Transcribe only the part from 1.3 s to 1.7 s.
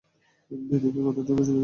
খুশি দেখাচ্ছে।